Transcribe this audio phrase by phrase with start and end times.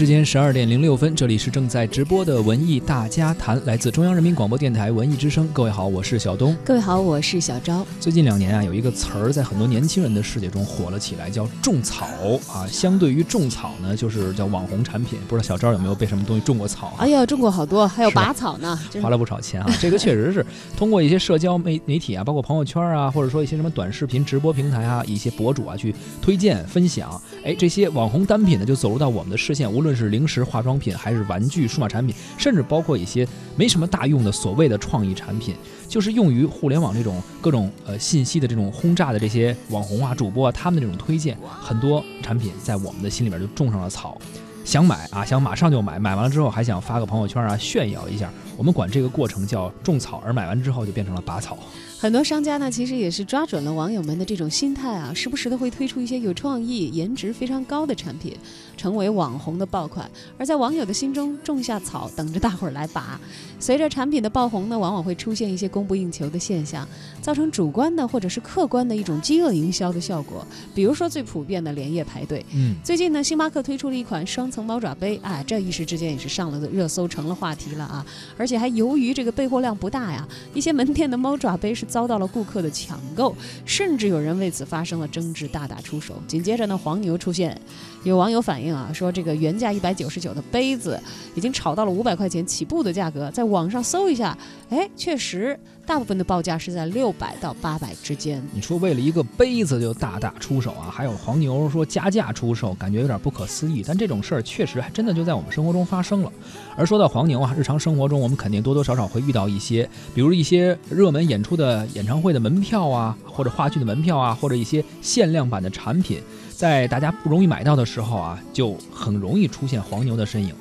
[0.00, 5.46] 京时间十二点零六分，这里是正在直播的文艺大家谈，来自中央人民广播电台文艺之声。
[5.52, 6.56] 各位好，我是小东。
[6.64, 7.86] 各位好，我是小昭。
[8.00, 12.06] 最近两年啊，有一个词儿在很多年轻人的世界中火了起来，叫种草
[12.50, 12.66] 啊。
[12.66, 15.18] 相对于种草呢，就是叫网红产品。
[15.28, 16.94] 不知道小昭有没有被什么东西种过草？
[16.98, 19.70] 哎呀，种过好多，还有拔草呢，花了不少钱啊。
[19.82, 20.44] 这个确实是
[20.78, 27.20] 通过一些社交媒媒体啊，包括朋友圈啊，或者说一些什么短视频直播平台啊，一些博主啊去推荐分享。
[27.44, 29.70] 哎，这些网红单品呢，就走入到我们的视线。
[29.70, 33.26] 无论论是零食、化妆品，还是玩具、数码产品，甚至包括一些
[33.56, 35.56] 没什么大用的所谓的创意产品，
[35.88, 44.16] 就是用于互联网这种各种呃信息的这种轰炸的这些网红啊、主播啊，他们的这种推荐，很多产品在我们的心里边就种上了草，
[44.64, 48.30] 想买啊，想马上就买，买完了之后还想发个朋友圈啊，炫耀一下。
[48.56, 51.58] 我们管这个过程叫种草，而买完之后就变成了拔草。
[52.00, 58.34] 很多商家呢，其实也是抓准了网友们的这种心态啊，时不时的会推出一些有创意、颜值非常高的产品，
[58.74, 63.20] 成为网红的爆款，而在网友的心中种下草，等着大伙儿来拔。
[63.58, 66.88] 随着产品的爆红呢，往往会出现一些供不应求的现象，
[67.20, 70.42] 造成主观的或者是客观的一种饥饿营销的效果。
[70.74, 72.42] 比如说最普遍的连夜排队。
[72.54, 78.06] 嗯，最近呢，星巴克推出了一款双层猫爪杯，啊，这一时之间也是上了热搜，成了话题了啊。
[78.38, 83.34] 而且还由于这个备货量不大呀，一些门店的猫爪杯是遭到了顾客的抢购，
[83.66, 86.14] 甚至有人为此发生了争执，大打出手。
[86.26, 87.60] 紧接着呢，黄牛出现，
[88.04, 90.98] 有网友反映啊，说这个原价一百九十九的杯子，
[91.34, 94.38] 已经炒到了五百块钱起步的价格，在网上搜一下，
[94.70, 95.58] 哎，确实。
[95.90, 98.40] 大部分的报价是在六百到八百之间。
[98.52, 100.86] 你说为了一个杯子就大打出手啊？
[100.88, 103.82] 还有黄牛说加价出售，感觉有点不可思议。
[103.84, 106.30] 但这种事儿确实还真的就在我们生活中发生了。
[106.76, 109.82] 而说到黄牛啊，日常生活中我们肯定多多少少会遇到一些，
[110.14, 116.20] 比如一些热门演出的演唱会的门票啊，或者话剧的门票啊，或者一些限量版的产品，
[116.50, 120.54] 在大家不容易买到的时候啊，就很容易出现黄牛的身影。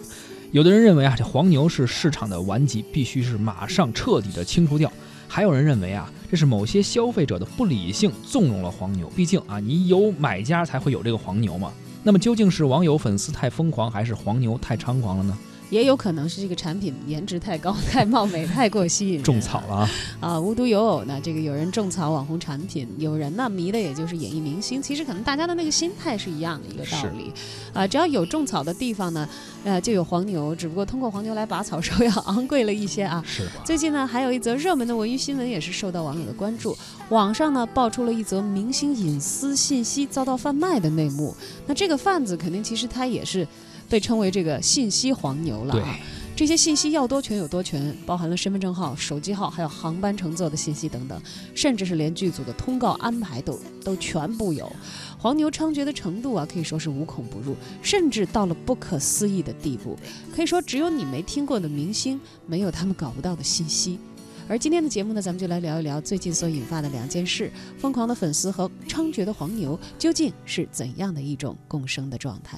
[0.49, 4.91] 有的人认为啊，这黄牛是市场的顽疾，必须是马上彻底的清除掉。
[5.31, 9.07] 还有人认为啊，这是某些消费者的不理性纵容了黄牛。
[9.15, 11.71] 毕竟啊，你有买家才会有这个黄牛嘛。
[12.01, 15.37] 那么究竟是网友粉丝太疯狂，还是黄牛太猖狂了呢？
[15.69, 19.89] 也有可能是这个产品颜值太高、太貌美、太过吸引，种草了啊！
[20.19, 24.81] 啊，无独有偶呢，这个有人种草网红产品，有人呢迷的也就是演艺明星。
[24.81, 27.31] 其实可能大家的那个心态是一样的一个道理，
[27.71, 29.29] 啊，只要有种草的地方呢，
[29.63, 33.23] 呃，就有黄牛，只不过通过黄牛来拔草，稍微要昂贵了一些啊。
[33.27, 33.47] 是。
[33.63, 36.75] 最近呢，还有一则热门的文娱新闻也是受到网友的关注，
[37.09, 41.35] 网上呢爆出了一则明星隐私信息遭到贩卖的内幕。
[41.67, 43.47] 那这个贩子肯定其实他也是。
[43.89, 45.97] 被称为这个信息黄牛了啊！
[46.35, 51.21] 这些信息要多全有多全，包含了身份证号、手机号，还有航班乘坐的信息等等，
[51.53, 54.71] 甚至是连剧组的通告安排都都全部有。
[55.17, 59.97] 黄牛猖獗的程度啊，可以说是无孔不入，甚至到了不可思议的地步。
[60.33, 62.17] 可以说，只有你没听过的明星，
[62.47, 63.99] 没有他们搞不到的信息。
[64.47, 72.57] 而今天的节目呢，咱们就来聊一聊最近所引发的两件事：疯狂的粉丝和猖獗的黄牛究竟是怎样的一种共生的状态？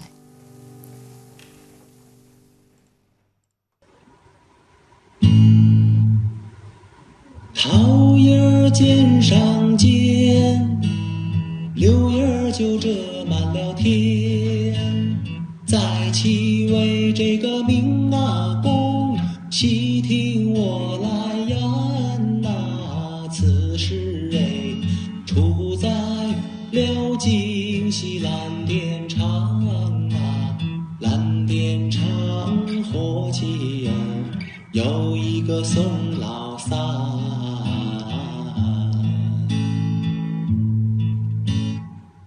[34.83, 36.79] 有一个宋老三。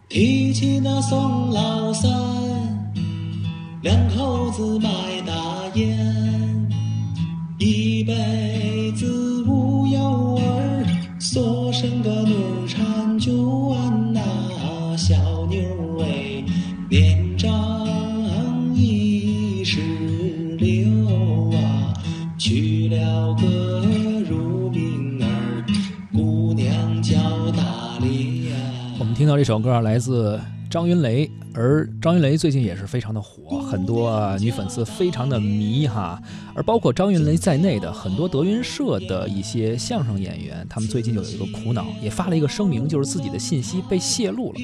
[0.08, 2.08] 提起那宋老三，
[3.82, 4.88] 两口子卖
[5.26, 5.34] 大
[5.74, 6.23] 烟，
[29.36, 30.40] 这首歌来自
[30.70, 31.30] 张云雷。
[31.54, 36.22] 而张云雷最近也是非常的火，很多女粉丝非常的迷哈。
[36.54, 44.60] 而包括张云雷在内的很多德云社的一些相声演员，他们最近就有一个苦恼，也发了一个声明，就是自己的信息被泄露了。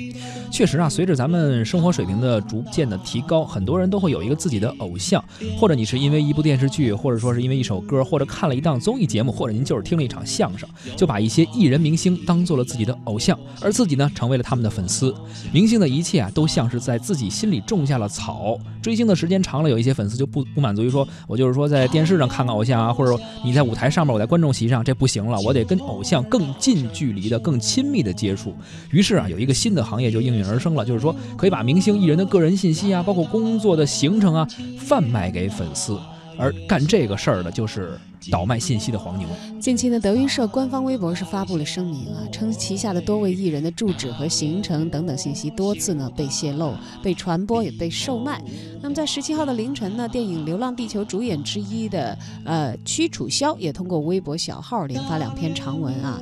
[0.53, 5.25] 确实啊，随着咱们生活水平的逐渐的提高，很多人都会有一个自己的偶像，
[5.59, 15.13] 或者你是因为一部电视剧，或者说是因为一首歌，或者看了一档综艺节目，或者您就是听了一场相声，就把一些艺人明星当做了自己的偶像，而自己呢成为了他们的粉丝。
[15.53, 16.81] 明星的一切啊，都像是。
[16.81, 18.59] 在自己心里种下了草。
[18.81, 28.55] 追星的时间长了，有一些粉丝就不不满足于说，我就是说在电视上看看偶像啊，或者说你在舞台上面，我在观众席上，这不行了，我得跟偶像更近距离的、更亲密的接触。
[28.91, 34.47] 于是啊，有一个新的行业就应运而生了，就是说可以把明星艺人的个人信息啊，包括工作的行程啊，
[34.79, 35.99] 贩卖给粉丝。
[36.39, 37.99] 而干这个事儿的就是
[38.31, 39.29] 倒卖信息的黄牛。
[39.61, 48.43] 近期呢，德云社官方微博是发布了声明啊，称旗下的多位艺人的住址和行程等等信息多次呢被泄露、被传播也被售卖。
[48.83, 56.21] 那么在十七号的凌晨呢，电影《流浪地球》主演之一的呃屈楚萧也通过微博小号连发两篇长文啊。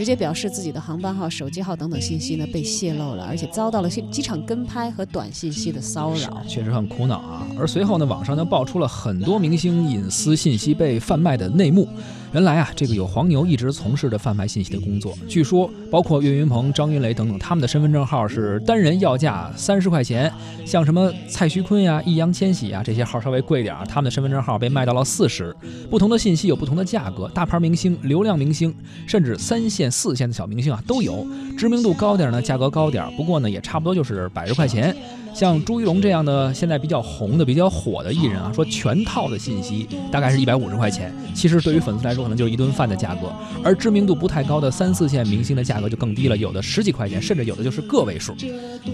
[0.00, 7.46] 直接表示自己的航班号、手机号等等信息呢被泄露了，而且遭到了机场跟拍和短信息的骚扰，确实很苦恼啊。
[7.58, 11.86] 而随后呢，网上就爆出了很多明星隐私信息被贩卖的内幕。
[12.32, 15.12] 原来啊，这个有黄牛一直从事着贩卖信息的工作。
[15.28, 20.32] 据说，包括岳云鹏、张云雷等等，他们的身份证号是单人要价三十块钱。
[20.64, 25.54] 像什么蔡徐坤呀、易烊千玺啊，这些号稍微贵点儿，他们的身份证号被卖到了四十。
[25.90, 28.72] 不同的信息有不同的价格，大牌明星、流量明星，
[29.08, 31.26] 甚至三线、四线的小明星啊都有。
[31.58, 34.94] 知名度高点呢，价格高点儿，不过呢，也差不多就是百十块钱。
[35.34, 41.14] 像朱一龙这样的现在比较红的、比较火的艺人啊，说全套的信息大概是一百五十块钱。
[41.34, 43.32] 其实对于粉丝来说，可能就是一顿饭的价格。
[43.62, 48.34] 而知名度不太高的三四线明星的价格就更低了，有的十几块钱，甚至有的就是个位数。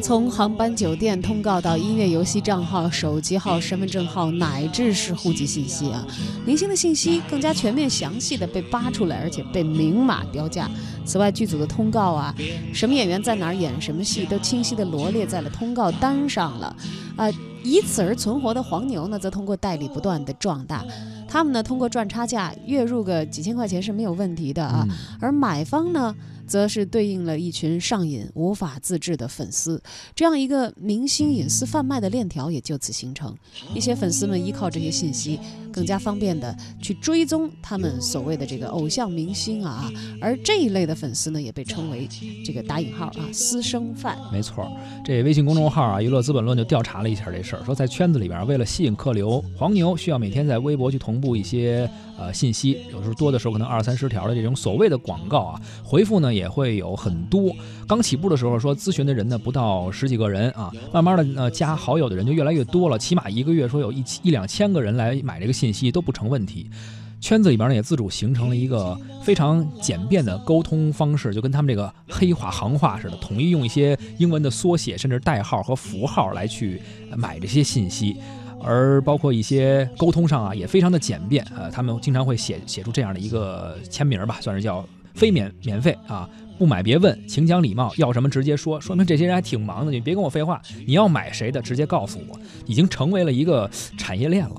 [0.00, 6.06] 从航班、酒店通告到音乐、游戏账号、手机号、身份证号，乃至是户籍信息啊，
[6.44, 10.70] 明星的信息更加全面、详细的被扒出来，而且被明码标价。
[11.04, 12.34] 此外，剧组的通告啊，
[12.72, 16.76] 什么演员在哪儿演什么戏，都清晰地罗列在了通告单上了。
[17.16, 17.30] 啊，
[17.62, 20.84] 以此而存活的黄牛呢，则通过代理不断的壮大。
[21.28, 24.86] 他们呢，通过赚差价，月入个几千块钱是没有问题的啊。
[25.20, 26.14] 而买方呢？
[26.46, 29.82] 则是对应了一群上瘾无法自制的粉丝，
[30.14, 33.34] 这样一个明星隐私贩卖的链条也就此形成。
[33.74, 35.40] 一些粉丝们依靠这些信息，
[35.72, 39.90] 更加方便的去追踪他们所谓的这个偶像明星啊，
[40.20, 42.08] 而这一类的粉丝呢，也被称为
[42.44, 44.16] 这个打引号啊私生饭。
[44.32, 44.70] 没错，
[45.04, 56.35] 这微信公众号啊娱乐资本论就调查了一下这事儿，说在圈子里边，为了吸引客流，黄牛需要每天在微博去同步一些呃信息，有时候多的时候可能二三十条的这种所谓的广告啊，回复呢。
[56.36, 57.50] 也会有很多。
[57.88, 66.70] 刚起步的时候说咨询的人呢不到十几个人啊，慢慢的呃加好友的人就越来越多了，起码一个月说有一一两千个人来买这个信息都不成问题。
[67.18, 76.80] 圈子里边呢也自主形成了一个非常简便的沟通方式，就跟他们这个黑话行话似的，统一用一些英文的缩写甚至代号和符号来去
[77.16, 78.14] 买这些信息，
[78.62, 84.86] 而包括一些沟通上啊也非常的简便，呃，他们经常会写写出这样的一个签名吧，算是叫。
[85.16, 86.28] 非免免费啊，
[86.58, 94.54] 不买别问，请讲礼貌，要什么直接说，说明这些人还挺忙的，你别跟我废话，你要买谁的直接告诉我，已经成为了一个产业链了。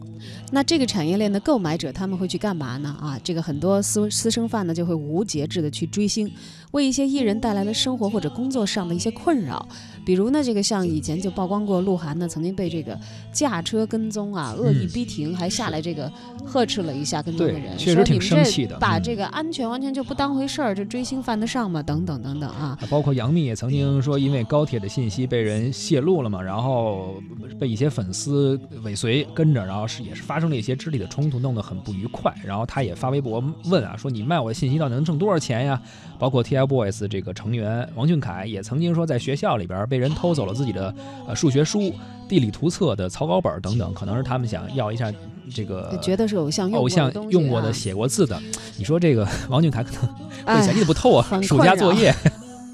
[0.52, 2.96] 那这个产业链的购买者他们会去干嘛呢？
[3.00, 6.32] 啊，这个很多私私生饭呢就会无节制的去追星，
[6.72, 9.68] 为一些艺人带来了生活或者工作上的一些困扰。
[10.06, 12.98] 比如呢，这个像以前就曝光过，鹿晗呢曾经被这个
[13.32, 16.10] 驾车跟踪啊，恶意逼停，还下来这个
[16.46, 21.84] 呵斥了一下跟踪的人，确实挺生气的，把这个安全完全就不当回事儿，这追星犯得上吗？
[21.84, 22.78] 等等等等啊。
[22.90, 27.22] 包括杨幂也曾经说，因为高铁的信息被人泄露了嘛，然后
[27.60, 32.34] 被一些粉丝尾随跟着，然后是也是发生了一些肢体的冲突，弄得很不愉快。
[32.46, 35.82] 然后他也发微博问啊，说你卖我的信息到底能挣多少钱呀？
[36.18, 39.98] 包括 TFBOYS 这个成员王俊凯也曾经说，在学校里边被。
[39.98, 40.94] 人偷走了自己的
[41.28, 41.92] 呃数学书、
[42.30, 45.12] 地理图册的草稿本等等，可能是他们想要一下
[45.52, 48.40] 这个，觉得是偶像偶像用过的、写过字的。
[48.78, 50.06] 你说这个王俊凯可能
[50.46, 51.42] 会想，你怎么不偷啊？
[51.42, 52.14] 暑假作业。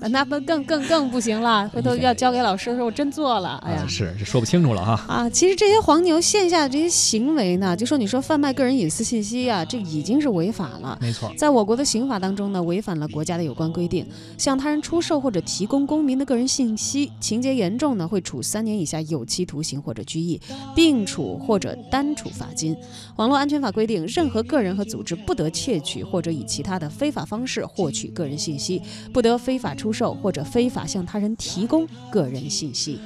[0.10, 5.06] 那不更更更不行了，回头要交给老师说，我真做了，哎呀，是这说不清楚了哈。
[5.08, 10.98] 啊，其实这些黄牛线下的这些行为呢，就说你说贩卖个人隐私信息啊，这已经是违法了。
[11.00, 14.06] 没错，在我国的刑法当中呢，违反了国家的有关规定，
[14.38, 20.42] 向他人出售或者提供公民的个人信息，情节严重呢，会处三年以下有期徒刑或者拘役，
[20.76, 22.76] 并处或者单处罚金。
[23.16, 28.82] 网络安全法规定，任何个人和组织不得窃取或者以其他的非法方式获取个人信息，
[29.14, 29.93] 不得非法出。
[29.94, 33.00] 售或者非法向他人提供个人信息。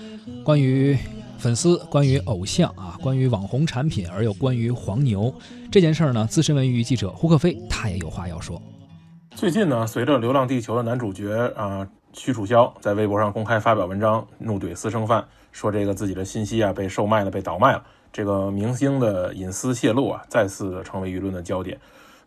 [0.44, 0.98] 关于
[1.38, 5.34] 粉丝、关于偶像啊、关于网红产品，而又关于黄牛
[5.70, 8.62] 这件事儿呢，资深文娱记者胡克飞他也有话要说。
[9.36, 21.80] 最近呢，随着《流浪地球》的男主角啊屈楚萧在微博上公开发表文章，怒怼私生饭，说这个自己的信息啊被售卖了、被倒卖了，这个明星的隐私泄露啊再次成为舆论的焦点。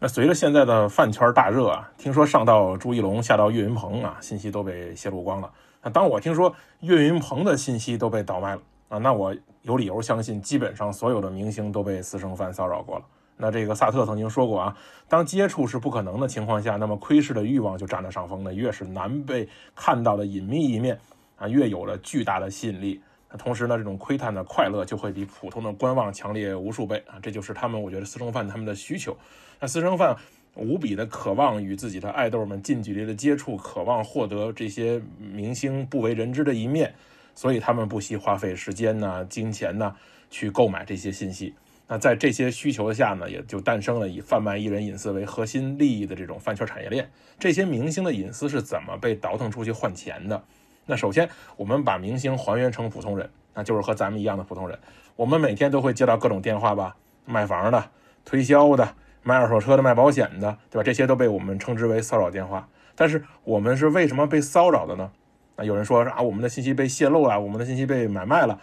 [0.02, 5.52] 那随着现在的饭圈大热啊，听说上到朱一龙，下到岳云鹏啊，信息都被泄露光了。
[5.83, 13.04] 那当我听说岳云鹏的信息都被倒卖了啊，那我有理由相信，基本上所有的明星都被私生饭骚扰过了。
[13.37, 14.75] 那这个萨特曾经说过啊，
[15.07, 18.42] 当接触是不可能的情况下，那么窥视的欲望就占了上风。
[18.42, 20.99] 那越是难被看到的隐秘一面
[21.37, 23.02] 啊，越有了巨大的吸引力。
[23.30, 27.21] 那同时呢，这种窥探的快乐就会比普通的观望强烈无数倍啊！
[27.23, 29.14] 这就是他们，我觉得私生饭他们的需求。
[29.61, 30.17] 那私生饭
[30.55, 36.95] 无比的渴望与自己的爱豆们近距离的接触，渴望获得这些明星不为人知的一面，
[37.35, 39.95] 所以他们不惜花费时间呐、金钱呐
[40.31, 41.55] 去购买这些信息。
[41.87, 47.11] 那在这些需求下呢，也就诞生了以贩卖艺人隐私为核心利益的这种饭圈产业链。
[47.38, 50.43] 这些明星的隐私是怎么被倒腾出去换钱的？
[50.87, 54.79] 那首先，我们把明星还原成普通人，那就是和咱们一样的普通人。
[55.17, 57.90] 我们每天都会接到各种电话吧，卖房的、
[58.25, 60.83] 推销的、卖二手车的、卖保险的，对吧？
[60.83, 62.69] 这些都被我们称之为骚扰电话。
[62.95, 65.11] 但是我们是为什么被骚扰的呢？
[65.57, 68.61] 啊有人说是啊，我们的信息被泄露了，我们的信息被买卖了。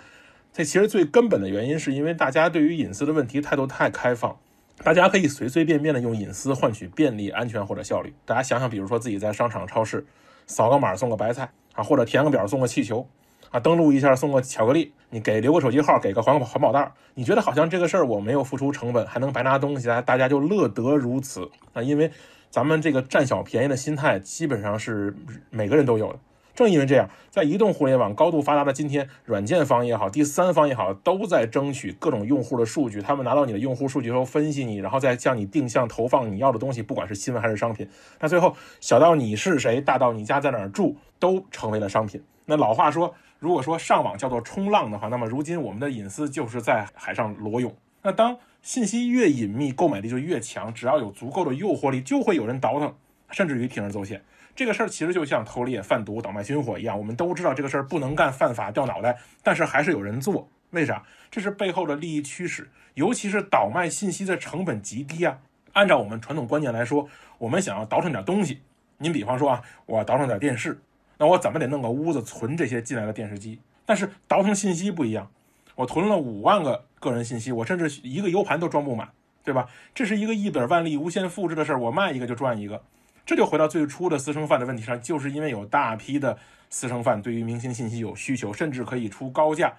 [0.53, 4.37] 这其实最根本的原因是因为大家对于隐私的问题态度太开放，
[4.83, 8.13] 大家可以随随便便的用隐私换取便利、安全或者效率。
[8.25, 10.05] 大家想想，比如说自己在商场、超市
[10.45, 11.49] 扫个码送个白菜。
[11.73, 13.07] 啊，或者填个表送个气球，
[13.51, 21.81] 啊，登录一下送个巧克力，你给留个手机号，给个环环保袋，你觉得好像这个事儿我没有付出成本，还能白拿东西，大家就乐得如此啊？
[21.81, 22.11] 因为
[22.49, 25.15] 咱们这个占小便宜的心态基本上是
[25.49, 26.19] 每个人都有的。
[26.55, 32.99] 正因为这样，在移动互联网高度发达的今天，软件方也好，第三方也好，都在争取各种用户的数据。
[32.99, 37.87] 他们拿到你的用户数据之后，分析你，然后再向你定向投放你要的东西，不管是新闻还是商品。
[38.19, 42.23] 那最后，小到你是谁，大到你家在哪儿住，都成为了商品。
[42.45, 47.75] 那老话说，如果说上网叫做冲浪的话，那么如今我们的隐私就是在海上裸泳。
[48.01, 50.73] 那当信息越隐秘，购买力就越强。
[50.73, 52.93] 只要有足够的诱惑力，就会有人倒腾，
[53.31, 54.21] 甚至于铤而走险。
[54.55, 61.03] 这个事儿其实就像偷猎、贩毒、倒卖军火一样，我们都知道这个事儿不能干，犯法掉脑袋，但是还是有人做，为啥？
[61.29, 65.37] 这是背后的利益驱使，尤其是倒卖信息的成本极低啊。
[65.73, 68.61] 按照我们传统观念来说，我们想要倒腾点东西，
[68.97, 70.81] 您比方说啊，我倒腾点电视，
[71.17, 73.59] 那我怎么得弄个屋子存这些进来的电视机？
[73.85, 75.31] 但是倒腾信息不一样，
[75.75, 79.09] 我囤了五万个个人信息，我甚至一个 U 盘都装不满，
[79.43, 79.67] 对吧？
[79.95, 82.83] 这是一个一本万利、无限复制的事儿，我卖一个就赚一个。
[83.25, 86.37] 这就回到最初的私生饭的问题上，就是因为有大批的
[86.69, 89.73] 私生饭对于明星信息有需求，甚至可以出高价，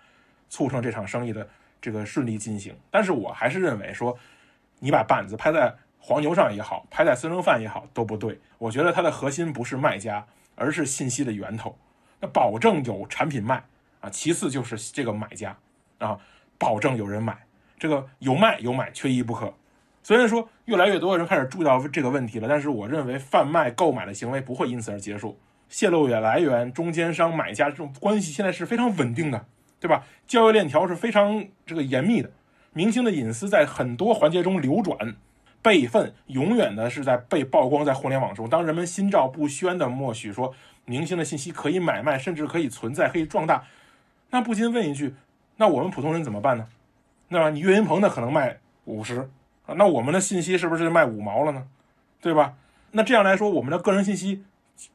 [0.48, 1.48] 促成这场生意的
[1.80, 2.74] 这个顺利进行。
[2.90, 4.18] 但是我还是认为说，
[4.80, 8.38] 你把板子拍在黄牛上也好，拍在私生饭也好都不对。
[8.58, 10.26] 我觉得它的核心不是卖家，
[10.58, 11.78] 而是信息的源头。
[12.20, 13.64] 那保证有产品卖
[14.00, 15.56] 啊，其次就是这个买家
[15.98, 16.18] 啊，
[16.58, 17.38] 保证有人买，
[17.78, 19.54] 这个有卖有买，缺一不可。
[20.02, 25.38] 虽然说越来越多的人开始注意到这个问题了，但是我认为贩卖购买的行为不会因此而结束。
[25.68, 29.46] 泄露源来源、中间商、买家这种关系现在是非常稳定的，
[29.78, 30.04] 对吧？
[30.26, 32.30] 交易链条是非常这个严密的。
[32.72, 35.16] 明星的隐私在很多环节中流转，
[35.62, 38.48] 备份永远的是在被曝光在互联网中。
[38.48, 43.64] 当人们心照不宣的默许说明星的信息可以买卖，甚至可以存在、可以壮大，
[44.30, 45.14] 那不禁问一句：
[45.56, 46.66] 那我们普通人怎么办呢？
[47.28, 49.28] 那么你岳云鹏的可能卖五十。
[49.66, 51.66] 那我们的信息是不是卖五毛了呢？
[52.22, 52.54] 对吧？
[52.92, 54.42] 那这样来说，我们的个人信息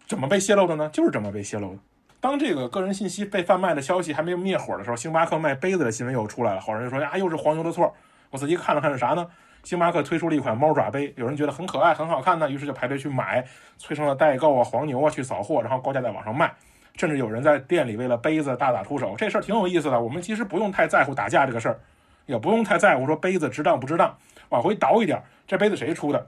[0.08, 0.90] 怎么被泄露的呢？
[0.92, 1.80] 就是这么被泄露的。
[2.20, 6.60] 当这个个人信息被贩卖的消息还没有灭火的时候，星巴克卖杯子的新闻又出来了。
[6.60, 7.94] 好人就说呀，又是黄牛的错。
[8.32, 9.28] 我仔细看了看是啥呢？
[9.64, 13.46] 星巴克推出了一款猫爪杯，有人觉得很可爱、很好看呢，于是就排队去买，
[13.78, 16.54] 催生了代购啊、黄牛啊去扫货，然后高价在网上卖。
[16.98, 20.00] 甚至有人在店里为了杯子大打出手，这事儿挺有意思的。
[20.00, 21.80] 我们其实不用太在乎打架这个事儿，
[22.26, 24.16] 也不用太在乎说杯子值当不值当。
[24.50, 26.28] 往回倒一点，这杯子谁出的？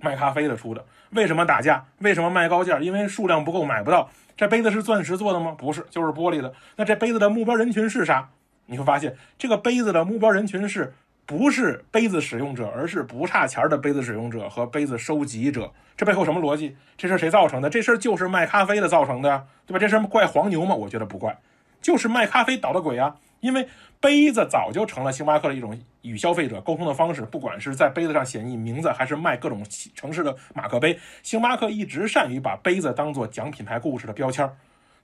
[0.00, 0.84] 卖咖啡的出的。
[1.10, 1.84] 为什么打架？
[1.98, 2.80] 为什么卖高价？
[2.80, 4.08] 因为数量不够，买不到。
[4.36, 5.54] 这杯子是钻石做的吗？
[5.58, 6.52] 不是，就是玻璃的。
[6.76, 8.30] 那这杯子的目标人群是啥？
[8.66, 10.94] 你会发现，这个杯子的目标人群是
[11.30, 15.70] 不是杯子使用者，而是不差钱的杯子使用者和杯子收集者。
[15.96, 16.74] 这背后什么逻辑？
[16.98, 17.70] 这事谁造成的？
[17.70, 19.78] 这事儿就是卖咖啡的造成的，对吧？
[19.78, 20.74] 这事儿怪黄牛吗？
[20.74, 21.38] 我觉得不怪，
[21.80, 23.14] 就是卖咖啡捣的鬼啊。
[23.38, 23.68] 因为
[24.00, 34.50] 杯子早就成了星巴克的一种与消费者沟通的方式，不管是在杯子上写你名字，还是卖各种城市的马克杯，星巴克一直善于把杯子当做讲品牌故事的标签。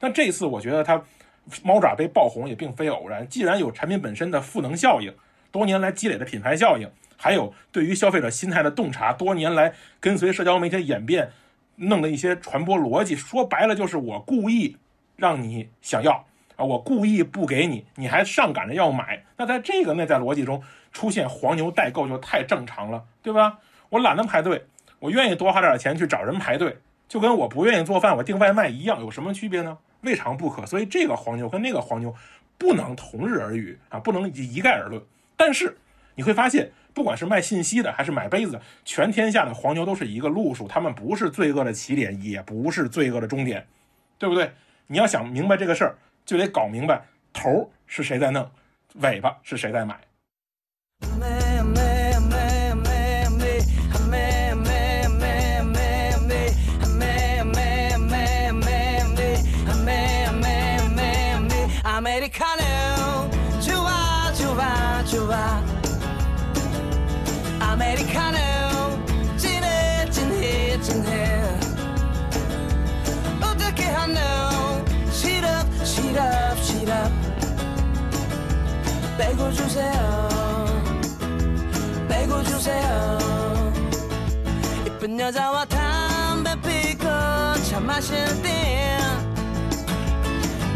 [0.00, 1.00] 但这次我觉得它
[1.62, 5.14] 猫爪杯爆红也并非偶然，既然有产品本身的赋能效应，
[5.56, 6.86] 多年来积累的品牌效应，
[7.16, 11.30] 还有对于消费者心态的洞察，多年来跟随社交媒体演变
[11.76, 14.76] 弄的一些传播逻辑，说白了就是我故意
[15.16, 16.26] 让你想要。
[16.56, 23.58] 啊，我故意不给你，你还上赶着要买，那在这个内在逻辑中出现黄牛代购就太正常了，对吧？
[23.88, 24.66] 我懒得排队，
[24.98, 26.76] 我愿意多花点钱去找人排队，
[27.08, 29.78] 就跟我不愿意做饭，我订外卖一样，有什么区别呢？
[30.02, 30.66] 未尝不可。
[30.66, 32.14] 所以这个黄牛跟那个黄牛
[32.56, 35.02] 不能同日而语啊，不能一概而论。
[35.37, 35.76] 但是
[36.14, 43.66] 你会发现，不管是卖信息的还是买杯子的，全天下的黄牛都是一个路数，他们不是罪恶的起点，也不是罪恶的终点，
[44.19, 44.50] 对不对？
[44.87, 48.50] 你要想明白这个事儿，就得搞明白头是谁在弄，
[48.95, 50.00] 尾巴是谁在买。
[79.18, 80.68] 빼고 주세요.
[82.08, 83.18] 빼고 주세요.
[84.87, 87.04] 이쁜 여자와 담배 피고
[87.68, 88.99] 차 마실 때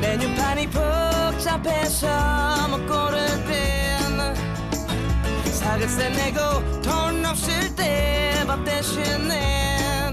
[0.00, 2.06] 메뉴판이 복잡해서
[2.68, 4.34] 못 고를 땐
[5.52, 8.10] 사글세 내고 돈 없을 때
[8.50, 10.12] 밥 대신에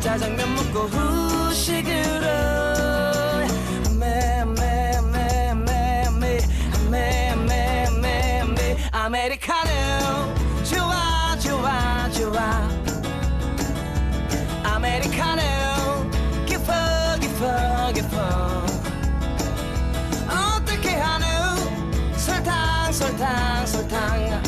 [0.00, 2.73] 짜장면 먹고 후식으로
[9.04, 9.68] 아메리카노.
[10.64, 12.66] 좋아 좋아 좋아.
[14.62, 15.42] 아메리카노.
[16.46, 16.72] 깊어
[17.20, 18.64] 깊어 깊어
[20.56, 21.26] 어떻게 하노?
[22.16, 24.42] 설탕 설탕 설탕.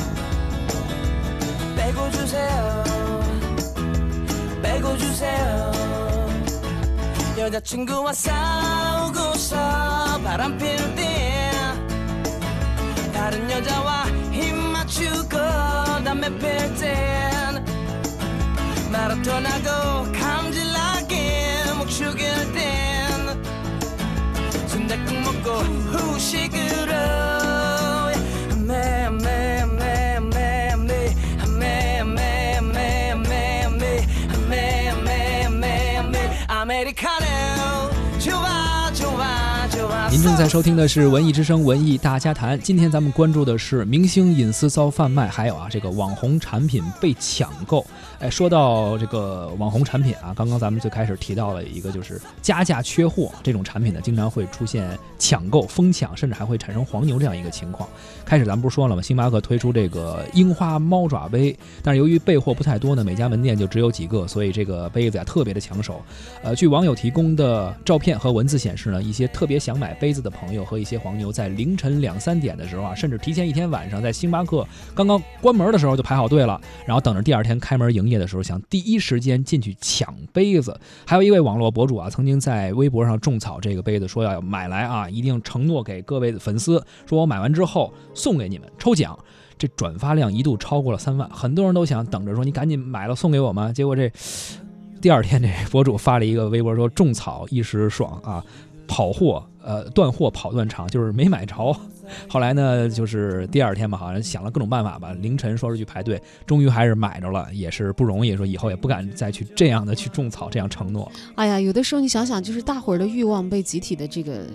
[1.76, 2.84] 빼고 주세요.
[4.62, 5.70] 빼고 주세요.
[7.36, 9.56] 여자친구와 싸우고서
[10.24, 11.50] 바람 필 때
[13.12, 14.05] 다른 여자와
[16.20, 17.64] 담배 필땐
[18.90, 23.44] 마라톤하고 감질나게 목 죽일 땐
[24.66, 26.65] 순댓국 먹고 후식으
[40.16, 47.84] 您正在收听的是《文艺之声·文艺大家谈》，今天咱们关注的是明星隐私遭贩卖，还有啊这个网红产品被抢购。
[48.18, 57.86] 哎，说到这个网红产品啊，刚刚咱们最开始提到了一个，就是加价缺货这种产品呢，经常会出现抢购、疯抢，甚至还会产生黄牛这样一个情况。
[58.24, 59.02] 开始咱们不是说了吗？
[59.02, 66.00] 星巴克推出这个樱花猫爪杯，但是由于备货不太多呢，每家门店就只有几个，所以这个杯子呀特别的抢手。
[66.42, 74.64] 呃，据网友提供的照片和文字显示呢，一些特别想买杯杯子的朋友和一些黄牛在凌晨两三点的时候啊，甚至提前一天晚上，在星巴克
[74.94, 80.78] 刚刚关门的时候就排好队了，然后等着第二天开门营业的时候，想第一时间进去抢杯子。
[81.04, 89.18] 还有一位网络博主啊，曾经在微博上种草这个杯子，说要买来啊，一定承诺给各位粉丝，说我买完之后送给你们抽奖。
[89.58, 93.72] 这转发量一度超过了三万，很多人都想等着说你赶紧买了送给我吗？
[93.72, 94.08] 结果这
[94.98, 98.42] 第二天这博主发了一个微博说种草一时爽啊，
[98.86, 101.76] 跑货呃断货跑断场，就是没买着。
[102.28, 108.36] 后来呢，就是第二天吧，好像想了各种办法吧，凌晨说是去排队，终于还是买着了，也是不容易。
[108.36, 111.10] 说以后也不敢再去这样的去种草，这样承诺。
[111.34, 114.46] 哎呀，有的时候你想想，就是大伙儿的欲望被集体的这个。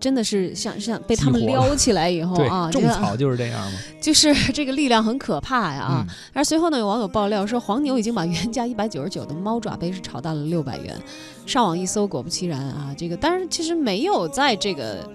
[0.00, 3.78] 真的是像像被他们撩起来以后啊，，这个种草就是这样嘛。
[4.00, 6.06] 就是这个力量很可怕呀啊！
[6.08, 10.94] 嗯而随后呢，有网友爆料说，黄牛已经把原价一百九十九的猫爪杯是炒到了六百元。
[11.46, 15.08] 上网一搜，果不其然啊，这个当然其实没有在这个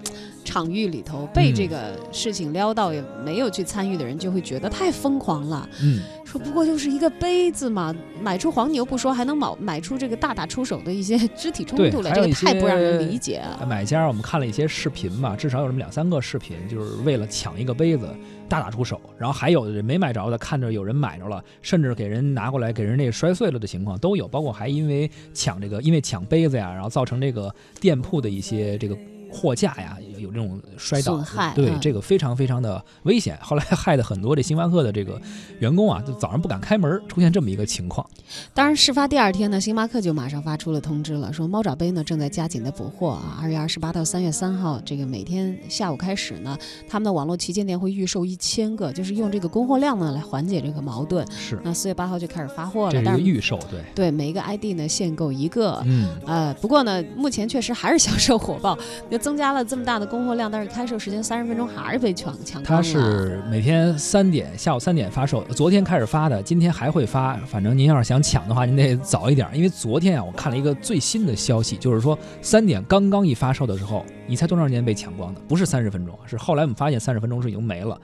[0.44, 5.68] 场域里头被嗯这个事情撩到，也没有去参与的人就会觉得太疯狂了。
[5.82, 13.66] 嗯，说不过就是一个杯子嘛，买出黄牛不说，还能买买出这个大打出手的一些肢体冲突来，这个太不让人理解啊。
[13.68, 18.08] 买家我们看了一些视频嘛，至少有这么两三个视频，就是为了抢一个杯子
[18.48, 19.00] 大打出手。
[19.18, 24.28] 然后还有的人没买着的，看着有人买着了，甚至给人拿过来给人那个摔碎了的情况都有。
[24.28, 28.96] 包括还因为抢这个，因为抢杯子呀，然后造成这个店铺的一些这个。
[29.32, 33.38] 货架呀，有有这种摔倒损害，对、嗯这个非常非常的危险。
[33.40, 35.20] 后来害得很多这星巴克的这个
[35.58, 38.06] 员工啊，就早上不敢开门，出现这么一个情况。
[38.54, 43.38] 当然，事发第二天呢，星巴克就马上发出了通知了，说猫爪杯呢正在加紧的补货啊。
[43.40, 46.56] 二月二十八到三月三号，这个每天下午开始呢，
[46.88, 51.26] 他们的网络旗舰店会预售一千个，就是用这个供货量呢来缓解这个矛盾。
[51.32, 55.82] 是，那四月八号就开始发货了但是预售，对，对每一个 ID 呢限购一个。
[55.86, 58.78] 嗯，呃，不过呢，目前确实还是销售火爆，
[59.10, 62.82] 就增加了这么大的供货量，但是开售时间三十分钟还是被抢抢光它。
[62.82, 67.36] 是每天三点，下午三点发售，昨天开始发的，今天还会发。
[67.46, 75.40] 反正您要是想抢的话，您得早一点，因为昨天啊，我看了一个最新的消息，就是说三点刚刚一发售的时候，你猜多长时间被抢光的？
[75.46, 78.00] 不是三十分钟，是后来我们发现三十分钟是已经没了，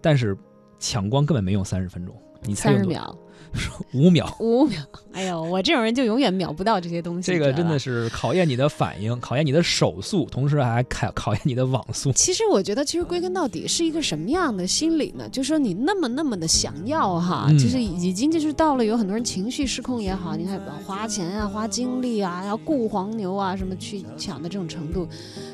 [0.00, 0.36] 但是
[0.78, 3.14] 抢光根本没用三十分钟，你猜三十秒、
[3.92, 4.32] 五秒。
[4.38, 4.80] 五秒。
[5.12, 7.32] 哎呦，我这种人就永远秒不到这些东西。
[7.32, 7.80] 这个真的。
[7.80, 12.12] 是考验你的反应，考验你的手速，同时还考考验你的网速。
[12.12, 15.26] 其实我觉得，其实归根到底是一个什么样的心理呢？
[15.30, 25.08] 就说你那么那么的想要哈，嗯就是已经就是到了有很多人情绪失控也好，你看花钱啊、花精力啊，要雇黄牛啊什么去抢的这种程度。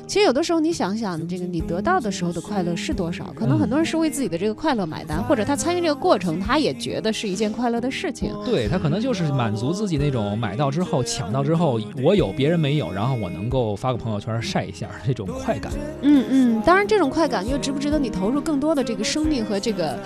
[0.05, 3.33] 其实有的时候你想想，这个你得到的时候的快乐是多少？
[3.33, 8.33] 可能很多人是为自己的这个快乐买单，或者他参与这个过程，他也觉得是一件快乐的事情。
[8.45, 15.71] 对他可能就是满足自己那种买到之后、抢到之后，我有别人没有，然后我能够发个朋友圈晒一下这种快感。
[16.01, 19.97] 嗯嗯，当然这种快感又值不值得你投入更多的这个生命和这个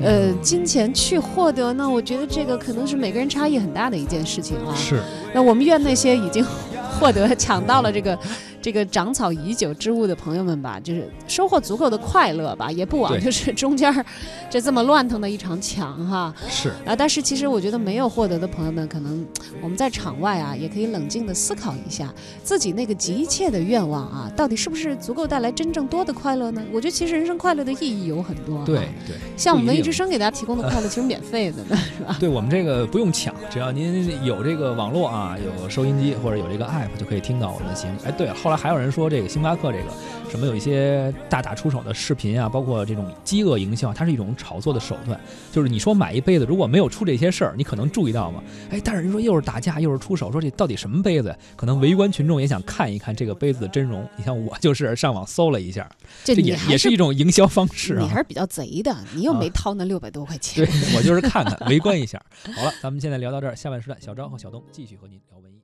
[0.00, 1.88] 呃金钱去获得呢？
[1.88, 4.74] 我觉得这个可能是每个人差异很大的一件事情啊。
[4.74, 5.00] 是，
[5.34, 6.44] 那我们愿那些已经
[6.98, 8.18] 获得抢到了这个
[8.60, 14.04] 这个长草已久之物的朋友们吧，就是收获足够的快乐吧，也不枉就是中间儿
[14.50, 16.34] 这这么乱腾的一场抢哈。
[16.48, 19.26] 是，啊，但是其实我觉得没有获得的朋友们，可能
[19.62, 26.62] 我们在场外啊，也可以冷静的思考一下自己那个急切的愿望啊，到底是不是足够带来真正多的快乐呢？
[26.72, 29.16] 我觉得其实人生快乐的意义有很多、啊，对，对。
[29.36, 32.16] 像我们文艺之声给大家提供的快乐，其实免费的呢，是吧？
[32.20, 37.94] 对我们这个不用抢，只要您有这个网络啊，有收音机或者有这个 app 就可以听到我们的节目。
[38.04, 39.84] 哎，对了，后来还有人说这个星巴克这个
[40.30, 45.18] 什么有一些大打出手的视频啊，包括这种饥饿营销，它是一种炒作的手段。
[45.50, 48.40] 就是你说买一杯子，如果没有出这些事儿，你可能注意到吗？
[48.70, 51.36] 哎，但是人说又是打架又是出手，说这到底什么杯子呀？
[51.56, 54.08] 可能围观群众也想看一看这个杯子的真容。
[54.16, 55.90] 你像我就是上网搜了一下，
[56.22, 58.20] 这也也是一种营销方式啊你还。
[58.20, 60.96] 是比较贼的，你又啊没掏那六百多块钱 对。
[60.96, 62.22] 我就是看看围观一下。
[62.54, 65.59] 好了，咱们现在聊到这儿，下半时段小张和小东继续和您聊文艺。